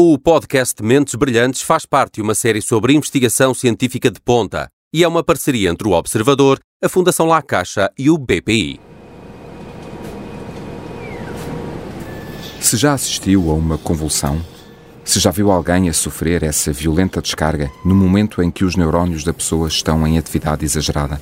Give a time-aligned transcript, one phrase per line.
[0.00, 5.02] O podcast Mentes Brilhantes faz parte de uma série sobre investigação científica de ponta e
[5.02, 8.78] é uma parceria entre o Observador, a Fundação La Caixa e o BPI.
[12.60, 14.40] Se já assistiu a uma convulsão,
[15.04, 19.24] se já viu alguém a sofrer essa violenta descarga no momento em que os neurónios
[19.24, 21.20] da pessoa estão em atividade exagerada,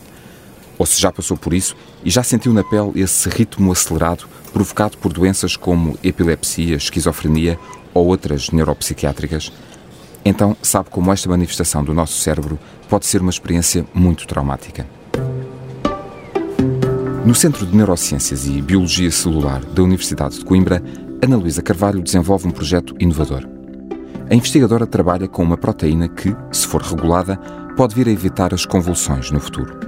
[0.76, 1.74] ou se já passou por isso
[2.04, 7.58] e já sentiu na pele esse ritmo acelerado provocado por doenças como epilepsia, esquizofrenia
[7.96, 9.52] ou outras neuropsiquiátricas,
[10.24, 14.86] então sabe como esta manifestação do nosso cérebro pode ser uma experiência muito traumática.
[17.24, 20.82] No Centro de Neurociências e Biologia Celular da Universidade de Coimbra,
[21.22, 23.48] Ana Luísa Carvalho desenvolve um projeto inovador.
[24.30, 27.36] A investigadora trabalha com uma proteína que, se for regulada,
[27.76, 29.78] pode vir a evitar as convulsões no futuro.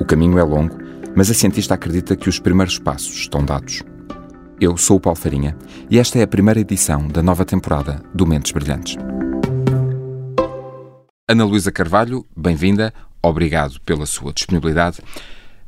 [0.00, 0.76] O caminho é longo,
[1.14, 3.82] mas a cientista acredita que os primeiros passos estão dados.
[4.62, 5.58] Eu sou o Paulo Farinha
[5.90, 8.96] e esta é a primeira edição da nova temporada do Mentes Brilhantes.
[11.28, 14.98] Ana Luísa Carvalho, bem-vinda, obrigado pela sua disponibilidade.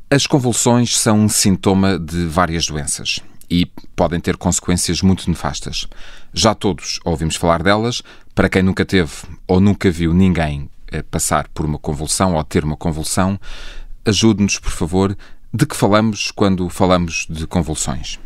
[0.09, 3.19] As convulsões são um sintoma de várias doenças
[3.51, 5.89] e podem ter consequências muito nefastas.
[6.33, 8.01] Já todos ouvimos falar delas.
[8.33, 9.11] Para quem nunca teve
[9.49, 13.41] ou nunca viu ninguém eh, passar por uma convulsão ou ter uma convulsão,
[14.05, 15.17] ajude-nos, por favor,
[15.53, 18.21] de que falamos quando falamos de convulsões.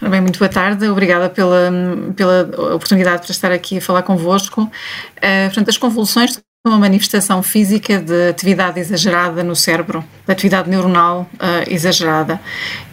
[0.00, 1.72] Bem, muito boa tarde, obrigada pela,
[2.14, 2.42] pela
[2.74, 4.62] oportunidade para estar aqui a falar convosco.
[4.62, 11.28] Uh, portanto, as convulsões uma manifestação física de atividade exagerada no cérebro, de atividade neuronal
[11.34, 12.40] uh, exagerada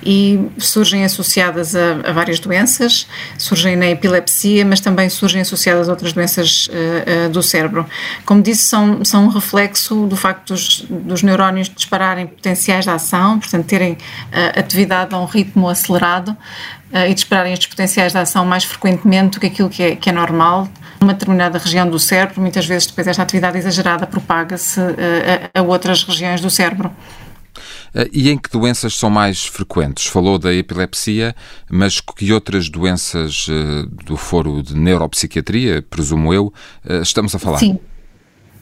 [0.04, 5.92] e surgem associadas a, a, várias doenças, surgem na epilepsia, mas também surgem associadas a
[5.92, 7.86] outras doenças uh, uh, do cérebro.
[8.26, 13.40] Como disse, são, são um reflexo do facto dos, dos neurónios dispararem potenciais de ação,
[13.40, 13.98] portanto, terem
[14.56, 16.36] atividade a um ritmo acelerado
[17.08, 20.14] e dispararem estes potenciais de ação mais frequentemente do que aquilo que é, que é
[20.14, 20.70] normal
[21.06, 26.03] numa determinada região do cérebro, muitas vezes depois esta atividade exagerada propaga-se a, a outras
[26.03, 26.92] regiões do cérebro.
[27.94, 30.07] Eh, e em que doenças são mais frequentes?
[30.07, 31.35] Falou da epilepsia,
[31.69, 36.52] mas que outras doenças eh, do foro de neuropsiquiatria, presumo eu,
[36.84, 37.59] eh, estamos a falar?
[37.59, 37.79] Sim.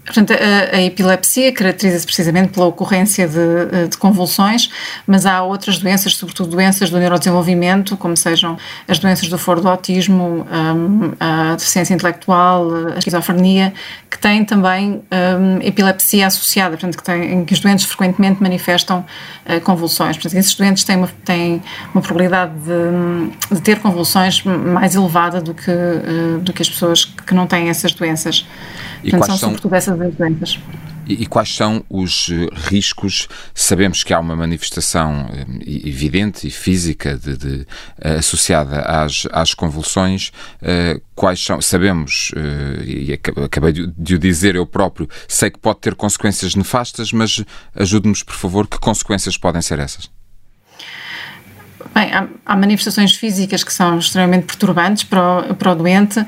[0.05, 4.69] Portanto, a, a epilepsia caracteriza-se precisamente pela ocorrência de, eh, de, convulsões,
[5.07, 9.69] mas há outras doenças, sobretudo doenças do neurodesenvolvimento, como sejam as doenças do foro do
[9.69, 13.73] autismo, um, a deficiência intelectual, a esquizofrenia,
[14.09, 15.01] que têm também
[15.39, 19.05] um, epilepsia associada, portanto, que têm, em que os doentes frequentemente manifestam
[19.45, 20.17] uh, convulsões.
[20.17, 21.61] Portanto, esses doentes têm uma, têm
[21.93, 27.05] uma probabilidade de, de ter convulsões mais elevada do que, uh, do que as pessoas
[27.05, 28.45] que não têm essas doenças.
[29.03, 30.59] E Portanto, quais são, sobretudo essas doenças.
[31.05, 33.27] E, e, quais são os eh, riscos?
[33.53, 37.67] Sabemos que há uma manifestação eh, evidente e física de, de,
[37.99, 40.31] eh, associada às, às convulsões.
[41.13, 41.61] quais são?
[41.61, 42.31] Sabemos,
[42.85, 43.11] e
[43.43, 47.43] acabei de o dizer eu próprio, sei que pode ter consequências nefastas, mas
[47.75, 50.09] ajude-nos, por favor, que consequências podem ser essas?
[51.93, 56.25] Bem, há, há, manifestações físicas que são extremamente perturbantes para o, para o doente uh,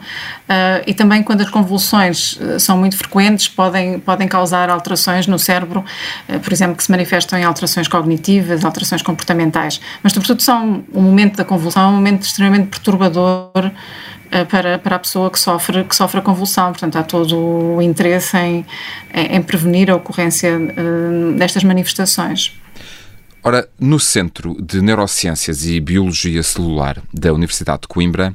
[0.86, 5.84] e também quando as convulsões eh, são muito frequentes podem, podem causar alterações no cérebro,
[6.30, 9.82] uh, por exemplo, que se manifestam em alterações cognitivas, alterações comportamentais.
[10.04, 13.72] Mas, sobretudo, são, o momento da convulsão é um momento extremamente perturbador
[14.50, 16.72] para, para a pessoa que sofre, que sofre a convulsão.
[16.72, 18.66] Portanto, há todo o interesse em,
[19.14, 22.54] em prevenir a ocorrência uh, destas manifestações.
[23.48, 28.34] Ora, no Centro de Neurociências e Biologia Celular da Universidade de Coimbra,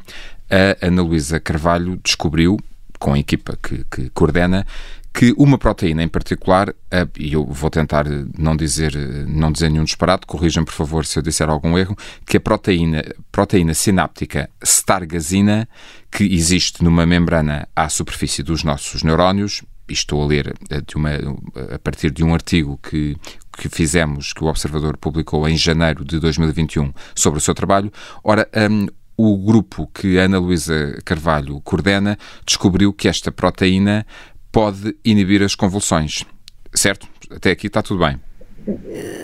[0.48, 2.56] a Ana Luísa Carvalho descobriu,
[2.96, 4.64] com a equipa que, que coordena,
[5.12, 6.72] que uma proteína em particular,
[7.18, 8.04] e eu vou tentar
[8.38, 12.36] não dizer, não dizer nenhum disparate, corrijam por favor se eu disser algum erro, que
[12.36, 15.68] a proteína, proteína sináptica stargazina,
[16.08, 20.94] que existe numa membrana à superfície dos nossos neurónios, e estou a ler eh, de
[20.94, 21.10] uma,
[21.74, 23.16] a partir de um artigo que,
[23.56, 27.92] que fizemos, que o Observador publicou em janeiro de 2021 sobre o seu trabalho.
[28.22, 32.16] Ora, um, o grupo que Ana Luísa Carvalho coordena
[32.46, 34.06] descobriu que esta proteína
[34.50, 36.24] pode inibir as convulsões.
[36.74, 37.06] Certo?
[37.30, 38.18] Até aqui está tudo bem.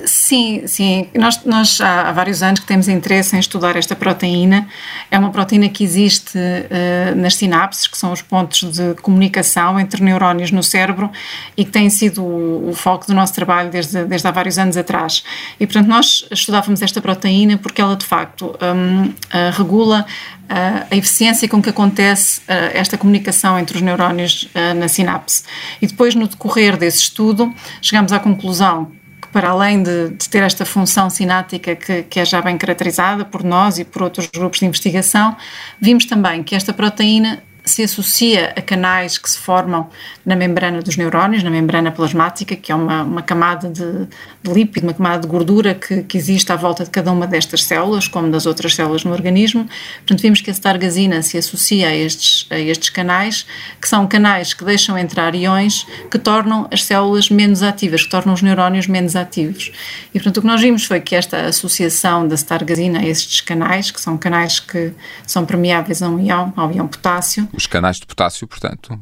[0.06, 1.08] Sim, sim.
[1.14, 4.68] Nós, nós há, vários anos que temos interesse em estudar esta proteína.
[5.10, 10.02] É uma proteína que existe uh, nas sinapses, que são os pontos de comunicação entre
[10.02, 11.10] neurónios no cérebro
[11.56, 14.76] e que tem sido o, o foco do nosso trabalho desde, desde há vários anos
[14.76, 15.24] atrás.
[15.58, 19.12] E, portanto, nós estudávamos esta proteína porque ela, de facto, um, uh,
[19.52, 20.06] regula
[20.44, 25.42] uh, a eficiência com que acontece esta comunicação entre os neurónios na sinapse.
[25.80, 27.52] E depois, no decorrer desse estudo,
[27.82, 28.92] chegamos à conclusão
[29.36, 33.44] para além de, de, ter esta função sinática que, que, é já bem caracterizada por
[33.44, 35.36] nós e por outros grupos de investigação,
[35.78, 39.90] vimos também que esta proteína se associa a canais que se formam
[40.24, 44.08] na membrana dos neurónios, na membrana plasmática, que é uma, uma camada de,
[44.46, 47.64] de lípido, uma camada de gordura que, que, existe à volta de cada uma destas
[47.64, 49.68] células, como das outras células no organismo.
[49.98, 53.46] Portanto, vimos que a stargazina se associa a estes, a estes canais,
[53.80, 58.34] que são canais que deixam entrar iões que tornam as células menos ativas, que tornam
[58.34, 59.72] os neurónios menos ativos.
[60.10, 63.90] E, portanto, o que nós vimos foi que esta associação da stargazina a estes canais,
[63.90, 64.92] que são canais que
[65.26, 68.98] são permeáveis a um ião, ao ião potássio, os canais de potássio, portanto.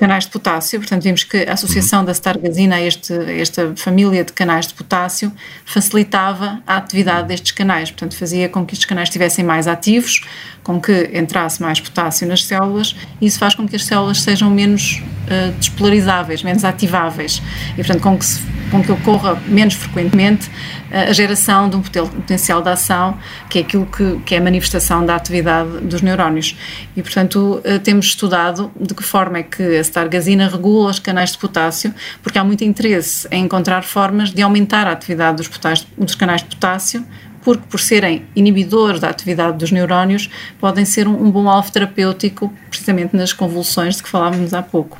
[0.00, 2.06] Canais de potássio, portanto, vimos que a associação uhum.
[2.06, 5.30] da stargazina a, este, a esta família de canais de potássio
[5.66, 10.22] facilitava a atividade destes canais, portanto, fazia com que estes canais estivessem mais ativos,
[10.62, 14.48] com que entrasse mais potássio nas células, e isso faz com que as células sejam
[14.48, 17.42] menos uh, despolarizáveis, menos ativáveis,
[17.72, 20.50] e, portanto, com que, se, com que ocorra menos frequentemente
[20.90, 23.16] a geração de um potencial de ação,
[23.48, 26.56] que é aquilo que, que é a manifestação da atividade dos neurónios.
[26.96, 31.32] E, portanto, eh, temos estudado de que forma é que a stargazina regula os canais
[31.32, 35.86] de potássio, porque há muito interesse em encontrar formas de aumentar a atividade dos, potássio,
[35.98, 37.04] dos canais de potássio,
[37.42, 42.52] porque por serem inibidores da atividade dos neurónios, podem ser um, um bom alvo terapêutico,
[42.68, 44.98] precisamente nas convulsões de que falávamos há pouco.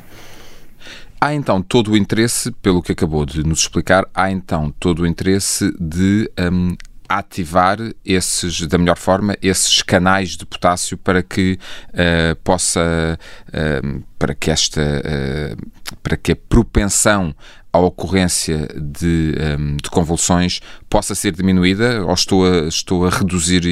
[1.19, 5.07] Há então todo o interesse, pelo que acabou de nos explicar, há então todo o
[5.07, 6.75] interesse de um,
[7.17, 11.57] ativar esses, da melhor forma, esses canais de potássio para que
[11.89, 13.17] uh, possa,
[13.47, 17.35] uh, para que esta, uh, para que a propensão
[17.73, 20.59] à ocorrência de, um, de, convulsões
[20.89, 23.63] possa ser diminuída ou estou a, estou a reduzir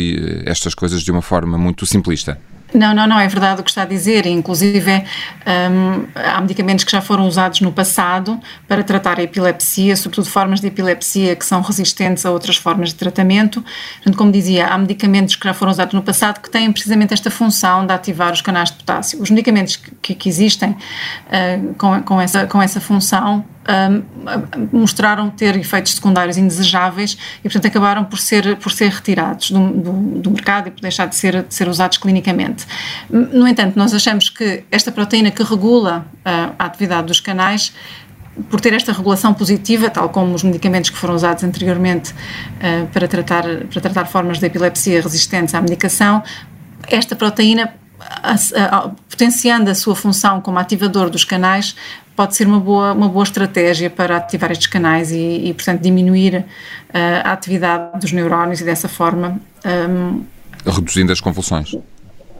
[0.46, 2.40] estas coisas de uma forma muito simplista?
[2.74, 4.26] Não, não, não, é verdade o que está a dizer.
[4.26, 5.04] Inclusive,
[5.46, 10.62] um, há medicamentos que já foram usados no passado para tratar a epilepsia, sobretudo formas
[10.62, 13.64] de epilepsia que são resistentes a outras formas de tratamento.
[13.96, 17.32] Portanto, como dizia, há medicamentos que já foram usados no passado que têm precisamente esta
[17.32, 19.22] função de ativar os canais de potássio.
[19.22, 23.44] Os medicamentos que, que existem uh, com, com, essa, com essa função
[24.72, 29.92] mostraram ter efeitos secundários indesejáveis e, portanto, acabaram por ser, por ser retirados do, do,
[30.22, 32.66] do mercado e por deixar de ser, de ser usados clinicamente.
[33.10, 37.74] No entanto, nós achamos que esta proteína que regula uh, a atividade dos canais
[38.50, 43.08] por ter esta regulação positiva, tal como os medicamentos que foram usados anteriormente uh, para,
[43.08, 46.24] tratar, para tratar formas de epilepsia resistentes à medicação,
[46.88, 47.74] esta proteína,
[49.10, 51.76] potenciando a sua função como ativador dos canais,
[52.20, 56.36] pode ser uma boa, uma boa estratégia para ativar estes canais e, e portanto, diminuir
[56.36, 59.40] uh, a atividade dos neurónios e dessa forma.
[59.66, 60.26] Um,
[60.66, 61.74] Reduzindo as convulsões.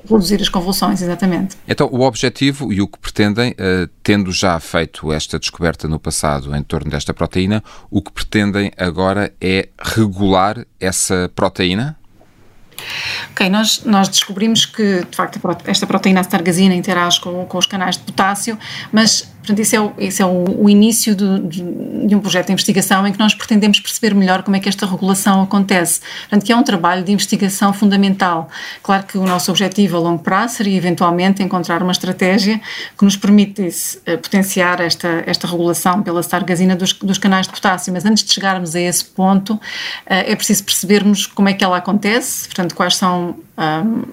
[0.04, 1.56] Reduzir as convulsões, exatamente.
[1.66, 6.54] Então, o objetivo e o que pretendem, uh, tendo já feito esta descoberta no passado
[6.54, 11.98] em torno desta proteína, o que pretendem agora é regular essa proteína?
[13.32, 17.98] Ok, nós, nós descobrimos que, de facto, esta proteína astargazina interage com, com os canais
[17.98, 18.58] de potássio,
[18.92, 22.54] mas Portanto, isso é o, isso é o, o início de, de, um projeto de
[22.54, 26.02] investigação em que nós pretendemos perceber melhor como é que esta regulação acontece.
[26.22, 28.48] Portanto, que é um trabalho de investigação fundamental.
[28.84, 32.62] Claro que o nosso objetivo a longo prazo seria, eventualmente, encontrar uma estratégia
[32.96, 37.92] que nos permitisse uh, potenciar esta, esta regulação pela sargazina dos, dos canais de potássio.
[37.92, 39.60] Mas antes de chegarmos a esse ponto, uh,
[40.06, 43.36] é preciso percebermos como é que ela acontece, portanto, quais são.
[43.58, 44.04] Um,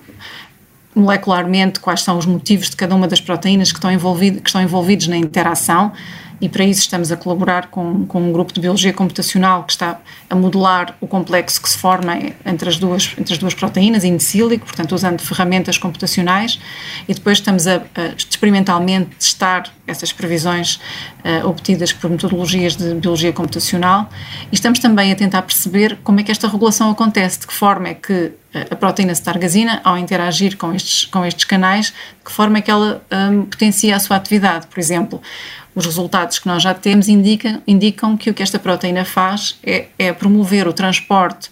[0.96, 4.62] molecularmente quais são os motivos de cada uma das proteínas que estão, envolvido, que estão
[4.62, 5.92] envolvidos na interação
[6.40, 9.98] e para isso estamos a colaborar com, com um grupo de biologia computacional que está
[10.28, 14.18] a modelar o complexo que se forma entre as duas, entre as duas proteínas in
[14.18, 16.60] sílico, portanto usando ferramentas computacionais
[17.08, 20.76] e depois estamos a, a experimentalmente testar essas previsões
[21.24, 24.10] uh, obtidas por metodologias de biologia computacional
[24.50, 27.88] e estamos também a tentar perceber como é que esta regulação acontece, de que forma
[27.88, 32.32] é que eh, a proteína cetargazina, ao interagir com estes, com estes canais, de que
[32.32, 34.66] forma é que ela um, potencia a sua atividade.
[34.66, 35.20] Por exemplo,
[35.76, 39.88] os resultados que nós já temos indicam, indicam que o que esta proteína faz é,
[39.98, 41.50] é promover o transporte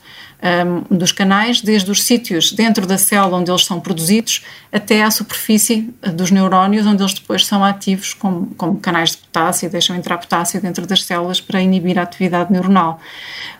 [0.91, 5.11] um, dos canais desde os sítios dentro da célula onde eles são produzidos até à
[5.11, 10.17] superfície dos neurónios, onde eles depois são ativos como, como canais de potássio deixam entrar
[10.17, 12.99] potássio dentro das células para inibir a atividade neuronal.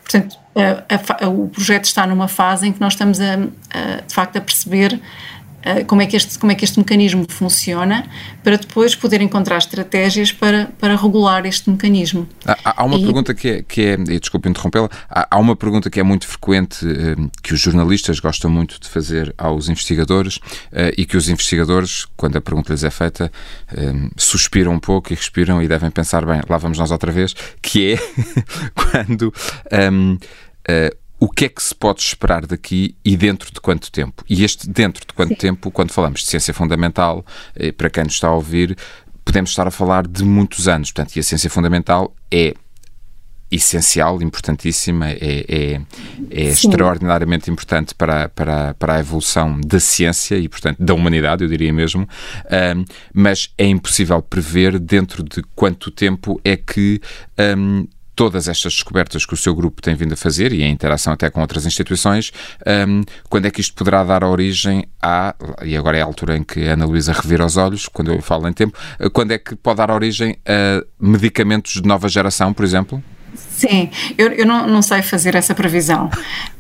[0.03, 4.41] Portanto, a, a, o projeto está numa fase em que nós estamos de facto a
[4.41, 4.99] perceber eh,
[5.87, 8.07] como é, que este, como é que este mecanismo funciona,
[8.43, 12.29] para depois poder encontrar estratégias para, para regular este mecanismo.
[12.45, 13.03] Há, há uma e...
[13.03, 16.27] pergunta que é, que é e desculpe interrompê-la, há, há, uma pergunta que é muito
[16.27, 20.39] frequente, eh, que os jornalistas gostam muito de fazer aos investigadores
[20.73, 23.31] eh, e que os investigadores, quando a pergunta lhes é feita,
[24.17, 27.93] suspiram um pouco e respiram e devem pensar, bem, lá vamos nós outra vez, que
[27.93, 27.99] é
[28.75, 29.33] quando
[29.93, 34.23] um, uh, o que é que se pode esperar daqui e dentro de quanto tempo?
[34.29, 35.37] E este dentro de quanto Sim.
[35.37, 37.25] tempo, quando falamos de ciência fundamental,
[37.57, 38.77] eh, para quem nos está a ouvir,
[39.25, 40.93] podemos estar a falar de muitos anos.
[40.93, 42.53] Portanto, e a ciência fundamental é
[43.51, 45.81] essencial, importantíssima, é, é,
[46.31, 51.49] é extraordinariamente importante para, para, para a evolução da ciência e, portanto, da humanidade, eu
[51.49, 52.07] diria mesmo,
[52.77, 57.01] um, mas é impossível prever dentro de quanto tempo é que
[57.57, 61.13] um, todas estas descobertas que o seu grupo tem vindo a fazer e em interação
[61.13, 62.33] até com outras instituições,
[62.89, 66.45] um, quando é que isto poderá dar origem a, e agora é a altura em
[66.45, 68.77] que a Ana Luísa revira os olhos, quando eu falo em tempo,
[69.13, 73.03] quando é que pode dar origem a medicamentos de nova geração, por exemplo?
[73.35, 76.11] Sim, eu, eu não, não, sei fazer essa previsão.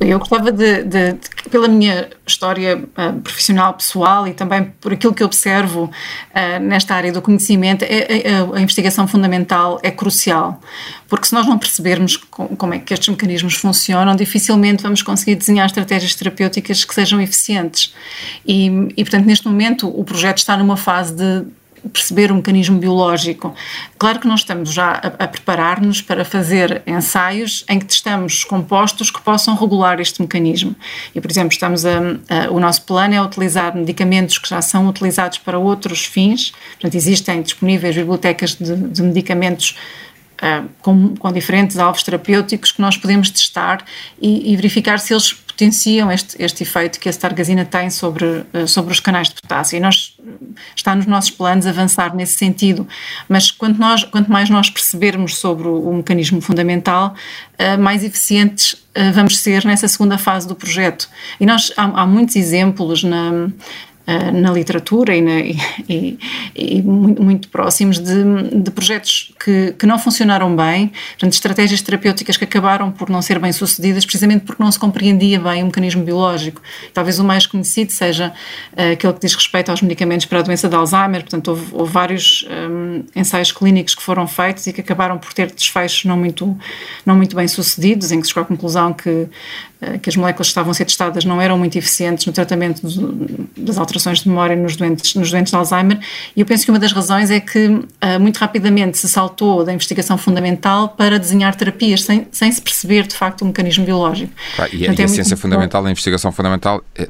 [0.00, 1.18] Eu gostava de, de, de
[1.50, 7.12] pela minha história uh, profissional, pessoal e também por aquilo que observo uh, nesta área
[7.12, 10.60] do conhecimento, é, é, é, a investigação fundamental é crucial,
[11.08, 15.66] porque se nós não percebermos como é que estes mecanismos funcionam, dificilmente vamos conseguir desenhar
[15.66, 17.94] estratégias terapêuticas que sejam eficientes.
[18.46, 18.66] E,
[18.96, 21.44] e portanto, neste momento, o projeto está numa fase de
[21.92, 23.54] perceber o mecanismo biológico.
[23.98, 29.10] Claro que nós estamos já a, a preparar-nos para fazer ensaios em que testamos compostos
[29.10, 30.74] que possam regular este mecanismo.
[31.14, 31.98] E, por exemplo, estamos a,
[32.28, 36.52] a, o nosso plano é utilizar medicamentos que já são utilizados para outros fins.
[36.72, 39.76] Portanto, existem disponíveis bibliotecas de, de medicamentos
[40.34, 43.84] Uh, com, com, diferentes alvos terapêuticos que nós podemos testar
[44.20, 48.66] e, e verificar se eles potenciam este, este efeito que a stargazina tem sobre, eh,
[48.66, 49.76] sobre os canais de potássio.
[49.76, 50.16] E nós,
[50.74, 52.86] está nos nossos planos avançar nesse sentido.
[53.28, 57.14] Mas quanto, nós, quanto mais nós percebermos sobre o, o mecanismo fundamental,
[57.58, 61.08] uh, mais eficientes uh, vamos ser nessa segunda fase do projeto.
[61.40, 63.48] E nós, há, há muitos exemplos na
[64.06, 65.40] eh, na literatura e, na,
[65.88, 66.18] e,
[66.54, 72.36] e muito, muito, próximos de, de projetos que, que, não funcionaram bem, portanto, estratégias terapêuticas
[72.36, 76.04] que acabaram por não ser bem sucedidas precisamente porque não se compreendia bem o mecanismo
[76.04, 76.60] biológico.
[76.92, 78.30] Talvez o mais conhecido seja
[78.74, 81.90] uh, aquele que diz respeito aos medicamentos para a doença de Alzheimer, portanto, houve, houve
[81.90, 86.54] vários um, ensaios clínicos que foram feitos e que acabaram por ter desfechos não muito,
[87.06, 89.28] não muito bem sucedidos, em que se chegou à conclusão que
[90.02, 92.82] que as moléculas que estavam a ser testadas não eram muito eficientes no tratamento
[93.56, 95.98] das alterações de memória nos doentes, nos doentes de Alzheimer,
[96.36, 99.72] e eu penso que uma das razões é que eh, muito rapidamente se saltou da
[99.72, 104.32] investigação fundamental para desenhar terapias sem, sem se perceber de facto o mecanismo biológico.
[104.58, 105.88] Ah, e, Portanto, e a, é ciência fundamental, bom.
[105.88, 107.08] a investigação fundamental, é,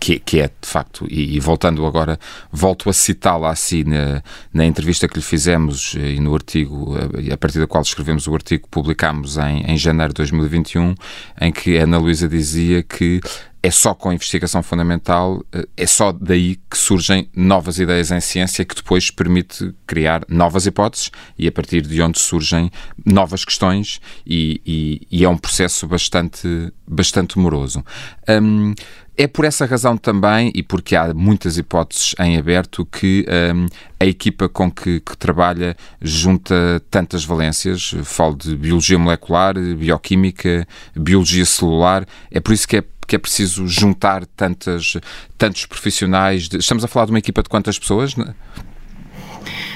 [0.00, 2.18] que, que, é de facto, e, e voltando agora,
[2.50, 6.96] volto a citá-la assim na, na entrevista que lhe fizemos eh, e no artigo,
[7.32, 10.94] a partir da qual escrevemos o artigo que publicámos em, em janeiro de 2021,
[11.40, 13.20] em que Ana Luísa dizia que
[13.66, 18.20] é só com a investigação fundamental, eh, é só daí que surgem novas ideias em
[18.20, 22.70] ciência que depois permite criar novas hipóteses e a partir de onde surgem
[23.04, 27.84] novas questões e, e, e é um processo bastante, bastante moroso.
[28.28, 28.72] Um,
[29.16, 33.66] é por essa razão também, e porque há muitas hipóteses em aberto, que um,
[33.98, 36.54] a equipa com que, que, trabalha junta
[36.90, 37.94] tantas valências.
[38.04, 42.06] Falo de biologia molecular, bioquímica, biologia celular.
[42.30, 44.96] É por isso que é que é preciso juntar tantas,
[45.38, 46.48] tantos profissionais.
[46.48, 48.16] De, estamos a falar de uma equipa de quantas pessoas?
[48.16, 48.34] Né?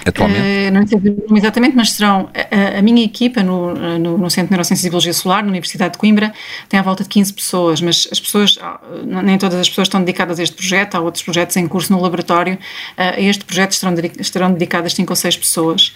[0.04, 0.40] atualmente?
[0.40, 0.98] Uh, não sei
[1.36, 2.30] exatamente, mas serão.
[2.34, 6.32] A, a minha equipa no, no, no, Centro de Biologia Solar, na Universidade de Coimbra,
[6.68, 8.80] tem à volta de 15 pessoas, mas as pessoas, ah,
[9.22, 12.00] nem todas as pessoas estão dedicadas a este projeto, há outros projetos em curso no
[12.00, 12.54] laboratório.
[12.54, 12.58] Uh,
[12.96, 15.94] a este projeto estarão, estarão dedicadas 5 ou 6 pessoas.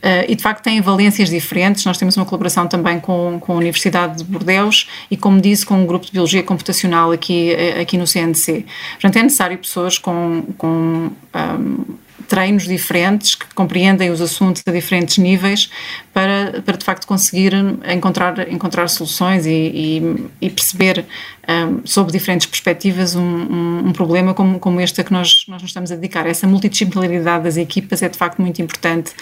[0.00, 1.84] Uh, e de facto têm valências diferentes.
[1.84, 5.74] Nós temos uma colaboração também com, com a Universidade de Bordeus e, como disse, com
[5.74, 8.64] um grupo de Biologia Computacional aqui, aqui no CNC.
[8.92, 11.84] Portanto, é necessário pessoas com, com um,
[12.30, 15.68] treinos diferentes que compreendem os assuntos a diferentes níveis
[16.14, 17.52] para, para de facto conseguir
[17.92, 21.04] encontrar, encontrar soluções e, e, e perceber
[21.50, 25.60] um, sob diferentes perspectivas um, um, um, problema como, como este a que nós, nós
[25.62, 26.26] nos estamos a dedicar.
[26.26, 29.12] Essa multidisciplinaridade das equipas é de facto muito importante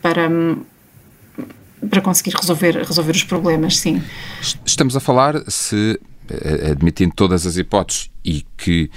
[0.00, 0.30] para,
[1.90, 4.00] para conseguir resolver, resolver os problemas, sim.
[4.64, 5.98] Estamos a falar, se
[6.28, 8.90] eh, admitindo todas as hipóteses e que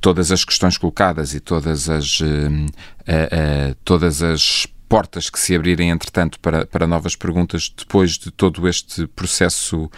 [0.00, 5.90] todas as questões colocadas e todas as, uh, uh, todas as portas que se abrirem,
[5.90, 9.90] entretanto, para, para novas perguntas, depois de todo este processo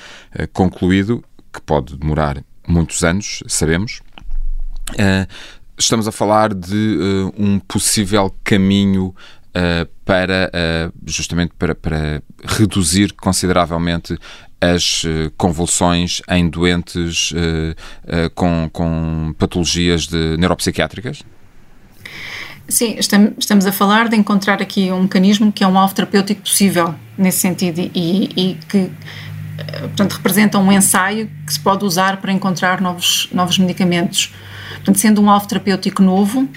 [0.52, 4.00] concluído, que pode demorar muitos anos, sabemos.
[5.78, 6.98] estamos a falar de
[7.36, 9.14] um possível caminho
[10.04, 10.50] para
[11.04, 14.16] justamente para, para reduzir consideravelmente
[14.60, 17.32] as eh, convulsões em doentes
[18.34, 21.24] com, com patologias de neuropsiquiátricas?
[22.70, 26.94] Sim, estamos a falar de encontrar aqui um mecanismo que é um alvo terapêutico possível
[27.18, 28.88] nesse sentido e, e que
[29.82, 34.32] portanto, representam um ensaio que se pode usar para encontrar novos, novos medicamentos.
[34.76, 36.48] Portanto, sendo um alvo terapêutico novo,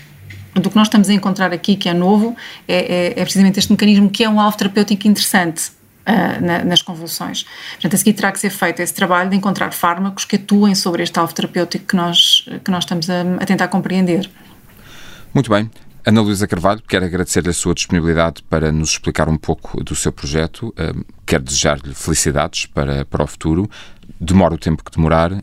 [0.55, 2.35] o que nós estamos a encontrar aqui, que é novo,
[2.67, 5.71] é, é, é precisamente este mecanismo que é um alvo terapêutico interessante
[6.07, 7.45] uh, na, nas convulsões.
[7.73, 11.03] Portanto, a seguir terá que ser feito esse trabalho de encontrar fármacos que atuem sobre
[11.03, 14.29] este alvo terapêutico que nós, que nós estamos a, a tentar compreender.
[15.33, 15.69] Muito bem.
[16.05, 20.11] Ana Luísa Carvalho, quero agradecer-lhe a sua disponibilidade para nos explicar um pouco do seu
[20.11, 20.73] projeto.
[21.25, 23.69] quero desejar-lhe felicidades para, para o futuro.
[24.19, 25.41] Demora o tempo que demorar uh,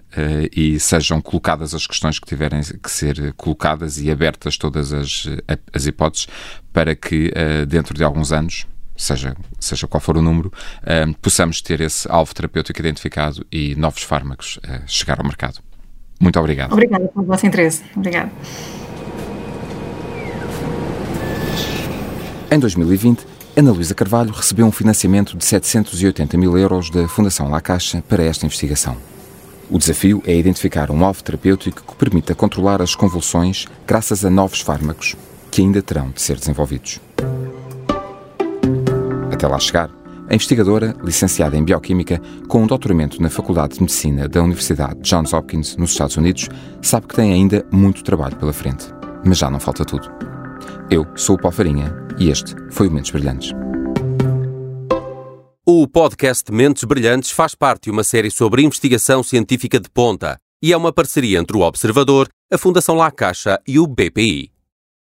[0.55, 5.27] e sejam colocadas as questões que tiverem que ser colocadas e abertas todas as,
[5.73, 6.29] as hipóteses
[6.75, 10.53] para que uh, dentro de alguns anos, seja, seja qual for o número,
[10.83, 15.59] uh, possamos ter esse alvo terapêutico identificado e novos fármacos chegar ao mercado.
[16.21, 16.73] Muito obrigado.
[16.73, 17.83] Obrigada pelo vosso interesse.
[17.97, 18.31] Obrigada.
[22.53, 23.25] Em 2020,
[23.57, 28.25] Ana Luísa Carvalho recebeu um financiamento de 780 mil euros da Fundação La Caixa para
[28.25, 28.97] esta investigação.
[29.71, 34.63] O desafio é identificar um alvo terapêutico que permita controlar as convulsões graças a novos
[34.63, 35.15] fármacos
[35.49, 37.01] que ainda terão de ser desenvolvidos.
[39.33, 39.89] Até lá chegar,
[40.29, 45.33] a investigadora, licenciada em Bioquímica, com um doutoramento na Faculdade de Medicina da Universidade Johns
[45.33, 46.49] Hopkins, nos Estados Unidos,
[46.83, 48.87] sabe que tem ainda muito trabalho pela frente.
[49.25, 50.11] Mas já não falta tudo.
[50.91, 53.53] Eu sou o Paulo Farinha e este foi o Mentes Brilhantes.
[55.67, 60.73] O podcast Mentes Brilhantes faz parte de uma série sobre investigação científica de ponta e
[60.73, 64.53] é uma parceria entre o Observador, a Fundação La Caixa e o BPI.